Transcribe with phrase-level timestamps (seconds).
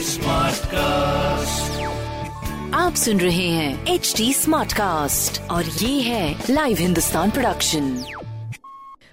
[0.00, 1.80] Smart cast
[2.74, 7.92] आप सुन रहे हैं एच डी स्मार्ट कास्ट और ये है लाइव हिंदुस्तान प्रोडक्शन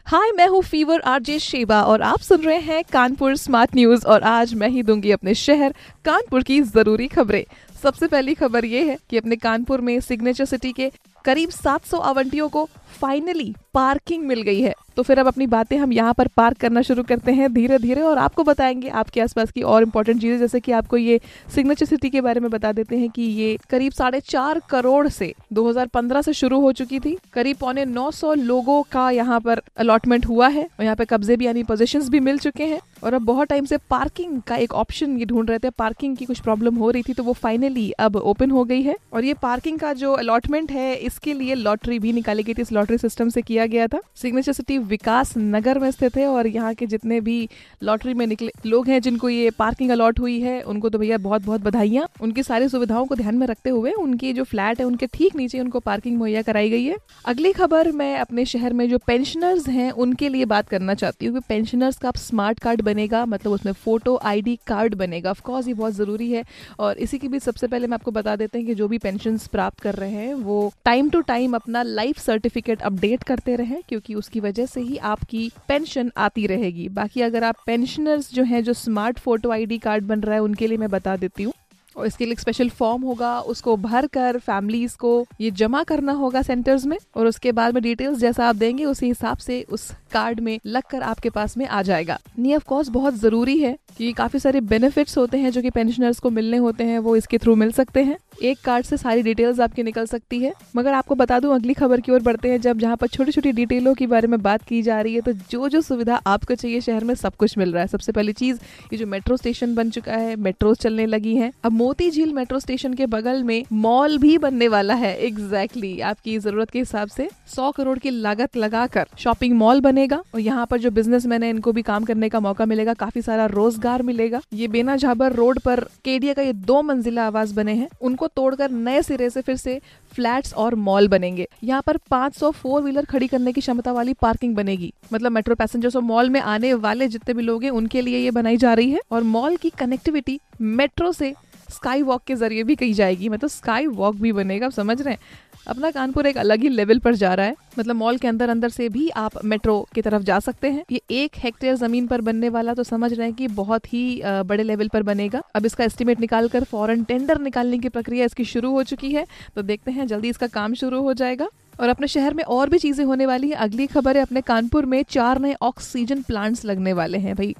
[0.07, 4.24] हाय मैं हूँ फीवर आरजे शेबा और आप सुन रहे हैं कानपुर स्मार्ट न्यूज़ और
[4.24, 5.74] आज मैं ही दूँगी अपने शहर
[6.05, 7.44] कानपुर की ज़रूरी खबरें।
[7.83, 10.92] सबसे पहली खबर ये है कि अपने कानपुर में सिग्नेचर सिटी के
[11.28, 12.67] करीब 700 आवंटियों को
[12.99, 16.81] फाइनली पार्किंग मिल गई है। तो फिर अब अपनी बातें हम यहाँ पर पार्क करना
[16.81, 20.59] शुरू करते हैं धीरे धीरे और आपको बताएँगे आपके आसपास की और इम्पोर्टेंट चीज़ें। जैसे
[20.59, 21.20] कि आपको ये
[21.55, 25.34] सिग्नेचर सिटी के बारे में बता देते हैं कि ये करीब साढ़े चार करोड़ से
[25.54, 30.48] 2015 से शुरू हो चुकी थी। करीब पौने 900 लोगों का यहाँ पर अलॉटमेंट हुआ
[30.48, 33.48] है और यहाँ पे कब्जे भी यानी पोजिशन भी मिल चुके हैं। और अब बहुत
[33.48, 36.90] टाइम से पार्किंग का एक ऑप्शन ये ढूंढ रहे थे। पार्किंग की कुछ प्रॉब्लम हो
[36.91, 40.13] रही थी तो वो फाइनली अब ओपन हो गई है। और ये पार्किंग का जो
[40.13, 43.85] अलॉटमेंट है इसके लिए लॉटरी भी निकाली गई थी। इस लॉटरी सिस्टम से किया गया
[43.88, 47.38] था। सिग्नेचर सिटी विकास नगर में स्थित है और यहाँ के जितने भी
[47.84, 51.46] लॉटरी में निकले लोग हैं जिनको ये पार्किंग अलॉट हुई है, उनको तो भैया बहुत
[51.46, 55.07] बहुत बधाइयाँ। उनकी सारी सुविधाओं को ध्यान में रखते हुए उनकी जो फ्लैट है, उनके
[55.07, 58.98] ठीक नीचे उनको पार्किंग मुहैया कराई गई है। अगली खबर मैं अपने शहर में जो
[59.07, 63.74] पेंशनर्स हैं, उनके लिए बात करना चाहती हूँ पेंशनर्स का स्मार्ट कार्ड बनेगा मतलब उसमें
[63.76, 66.43] फ़ोटो आईडी कार्ड बनेगा। ऑफकोर्स ये बहुत ज़रूरी है
[66.79, 69.37] और इसी के बीच सबसे पहले मैं आपको बता देते हैं कि जो भी पेंशन
[69.52, 74.16] प्राप्त कर रहे हैं, वो टाइम टू टाइम अपना लाइफ सर्टिफिकेट अपडेट करते रहे, क्योंकि
[74.16, 78.73] उसकी वजह से ही आपकी पेंशन आती रहेगी। बाकी अगर आप पेंशनर्स जो हैं, जो
[78.73, 81.53] स्मार्ट फ़ोटो आईडी कार्ड बन रहा है, उनके लिए मैं बता देती हूँ।
[81.95, 86.41] और इसके लिए स्पेशल फॉर्म होगा, उसको भर कर फैमिलीज़ को ये जमा करना होगा
[86.41, 90.39] सेंटर्स में, और उसके बाद में डिटेल्स जैसा आप देंगे, उसी हिसाब से उस कार्ड
[90.39, 94.11] में लग कर आपके पास में आ जाएगा। नहीं ऑफ़ कोर्स बहुत ज़रूरी है कि
[94.14, 97.55] काफ़ी सारे बेनिफिट्स होते हैं जो कि पेंशनर्स को मिलने होते हैं, वो इसके थ्रू
[97.55, 101.39] मिल सकते हैं। एक कार्ड से सारी डिटेल्स आपकी निकल सकती है। मगर आपको बता
[101.39, 104.27] दूँ अगली खबर की ओर बढ़ते हैं जब जहाँ पर छोटी छोटी डिटेलों के बारे
[104.27, 107.35] में बात की जा रही है तो जो जो सुविधा आपको चाहिए शहर में सब
[107.35, 108.58] कुछ मिल रहा है। सबसे पहली चीज़
[108.93, 112.59] ये जो मेट्रो स्टेशन बन चुका है मेट्रो चलने लगी है। अब मोती झील मेट्रो
[112.59, 117.08] स्टेशन के बगल में मॉल भी बनने वाला है। एग्जैक्टली exactly, आपकी ज़रूरत के हिसाब
[117.08, 121.49] से सौ करोड़ की लागत लगाकर शॉपिंग मॉल बनेगा और यहाँ पर जो बिजनेसमैन है
[121.49, 125.59] इनको भी काम करने का मौका मिलेगा काफ़ी सारा रोज़गार मिलेगा। ये बेना झाबर रोड
[125.59, 129.56] पर केडिया का ये दो मंजिला आवास बने हैं। उनको तोड़कर नए सिरे से फिर
[129.56, 129.80] से
[130.12, 134.56] फ्लैट्स और मॉल बनेंगे। यहाँ पर 500 फोर व्हीलर खड़ी करने की क्षमता वाली पार्किंग
[134.56, 138.18] बनेगी। मतलब मेट्रो पैसेंजर्स और मॉल में आने वाले जितने भी लोग हैं, उनके लिए
[138.18, 141.34] ये बनाई जा रही है। और मॉल की कनेक्टिविटी मेट्रो से
[141.70, 145.20] स्काई वॉक के ज़रिए भी कही जाएगी। मतलब स्काई वॉक भी बनेगा समझ रहे हैं?
[145.68, 148.70] अपना कानपुर एक अलग ही लेवल पर जा रहा है। मतलब मॉल के अंदर अंदर
[148.70, 152.50] से भी आप मेट्रो की तरफ़ जा सकते हैं। ये एक हेक्टेयर ज़मीन पर बनने
[152.50, 156.20] वाला तो समझ रहे हैं कि बहुत ही बड़े लेवल पर बनेगा। अब इसका एस्टिमेट
[156.20, 160.30] निकालकर फॉरन टेंडर निकालने की प्रक्रिया इसकी शुरू हो चुकी है। तो देखते हैं, जल्दी
[160.30, 161.50] इसका काम शुरू हो जाएगा।
[161.80, 164.86] और अपने शहर में और भी चीज़ें होने वाली है। अगली खबर है, अपने कानपुर
[164.86, 167.56] में चार नए ऑक्सीजन प्लांट्स लगने वाले हैं भाई।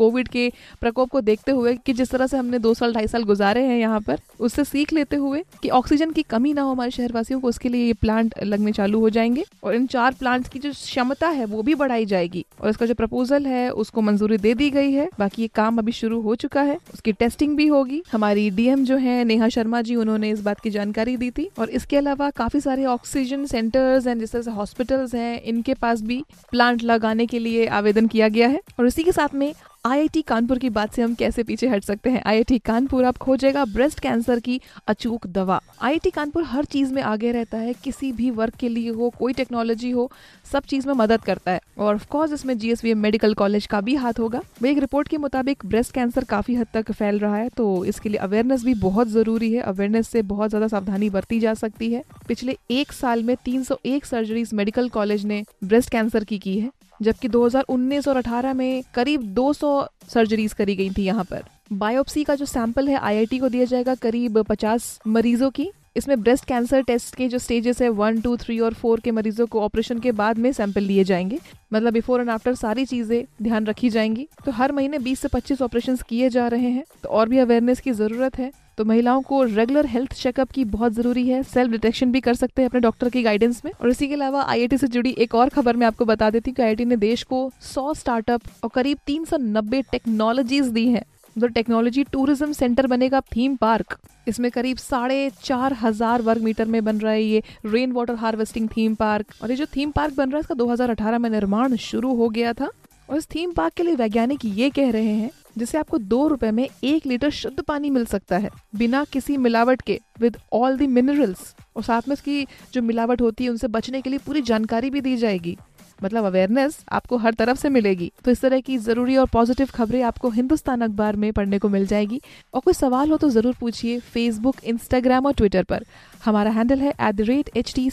[0.00, 3.24] कोविड के प्रकोप को देखते हुए कि जिस तरह से हमने दो साल, ढाई साल
[3.24, 6.90] गुजारे हैं यहाँ पर, उससे सीख लेते हुए कि ऑक्सीजन की कमी ना हो हमारे
[6.90, 10.58] शहरवासियों को, उसके लिए ये प्लांट लगने चालू हो जाएँगे और इन चार प्लांट की
[10.58, 14.54] जो क्षमता है वो भी बढ़ाई जाएगी। और इसका जो प्रपोजल है, उसको मंजूरी दे
[14.54, 18.02] दी गई है। बाकी ये काम अभी शुरू हो चुका है। उसकी टेस्टिंग भी होगी।
[18.12, 21.70] हमारी डीएम जो है, नेहा शर्मा जी, उन्होंने इस बात की जानकारी दी थी। और
[21.70, 26.24] इसके अलावा काफ़ी सारे ऑक्सीजन सेंटर्स एंड जिस तरह से हॉस्पिटल्स हैं, इनके पास भी
[26.50, 29.54] प्लांट लगाने के लिए आवेदन किया गया है। और इसी के साथ में
[29.84, 32.22] आईआईटी कानपुर की बात से हम कैसे पीछे हट सकते हैं?
[32.26, 37.30] आईआईटी कानपुर, आप खोजेगा ब्रेस्ट कैंसर की अचूक दवा। आईआईटी कानपुर हर चीज़ में आगे
[37.32, 40.10] रहता है, किसी भी वर्क के लिए हो, कोई टेक्नोलॉजी हो,
[40.52, 44.18] सब चीज़ में मदद करता है। और ऑफकोर्स इसमें जीएसवीएम मेडिकल कॉलेज का भी हाथ
[44.20, 48.08] होगा। एक रिपोर्ट के मुताबिक ब्रेस्ट कैंसर काफ़ी हद तक फैल रहा है तो इसके
[48.08, 52.04] लिए अवेयरनेस भी बहुत ज़रूरी है। अवेयरनेस से बहुत ज़्यादा सावधानी बरती जा सकती है।
[52.28, 56.70] पिछले एक साल में 301 सर्जरीज मेडिकल कॉलेज ने ब्रेस्ट कैंसर की की है।
[57.02, 62.34] जबकि 2019 और 18 में करीब 200 सर्जरीज करी गई थी यहाँ पर। बायोप्सी का
[62.34, 67.14] जो सैंपल है आईआईटी को दिया जाएगा करीब 50 मरीजों की। इसमें ब्रेस्ट कैंसर टेस्ट
[67.14, 70.38] के जो स्टेजेस है वन टू थ्री और फोर के मरीजों को ऑपरेशन के बाद
[70.38, 71.38] में सैंपल लिए जाएँगे।
[71.74, 75.62] मतलब बिफोर एंड आफ्टर सारी चीज़ें ध्यान रखी जाएँगी। तो हर महीने 20 से 25
[75.62, 79.42] ऑपरेशन किए जा रहे हैं। तो और भी अवेयरनेस की ज़रूरत है। तो महिलाओं को
[79.44, 83.08] रेगुलर हेल्थ चेकअप की बहुत ज़रूरी है। सेल्फ डिटेक्शन भी कर सकते हैं अपने डॉक्टर
[83.08, 86.04] की गाइडेंस में। और इसी के अलावा आईआईटी से जुड़ी एक और खबर मैं आपको
[86.04, 90.86] बता देती हूँ कि आईआईटी ने देश को सौ स्टार्टअप और करीब 390 टेक्नोलॉजीज़ दी
[90.88, 91.04] है।
[91.36, 93.96] तो टेक्नोलॉजी टूरिज़्म सेंटर बनेगा थीम पार्क
[94.28, 98.68] इसमें करीब साढ़े चार हज़ार वर्ग मीटर में बन रहा है ये rain water harvesting
[98.68, 102.14] theme park और ये जो थीम पार्क बन रहा है, इसका 2018 में निर्माण शुरू
[102.14, 102.70] हो गया था।
[103.08, 106.50] और इस थीम पार्क के लिए वैज्ञानिक ये कह रहे हैं जिससे आपको दो रुपए
[106.50, 110.86] में एक लीटर शुद्ध पानी मिल सकता है, बिना किसी मिलावट के विद ऑल दी
[110.88, 114.90] मिनरल्स और साथ में इसकी जो मिलावट होती है, उनसे बचने के लिए पूरी जानकारी
[114.90, 115.56] भी दी जाएगी।
[116.02, 120.02] मतलब अवेयरनेस आपको हर तरफ़ से मिलेगी। तो इस तरह की ज़रूरी और पॉजिटिव खबरें
[120.02, 122.20] आपको हिंदुस्तान अखबार में पढ़ने को मिल जाएगी।
[122.54, 125.84] और कोई सवाल हो तो ज़रूर पूछिए फेसबुक इंस्टाग्राम और ट्विटर पर।
[126.24, 127.88] हमारा हैंडल है at the rate H T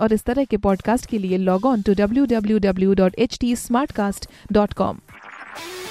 [0.00, 3.38] और इस तरह के पॉडकास्ट के लिए log on to W W W dot H
[3.40, 3.54] T
[3.92, 5.00] Smartcast dot com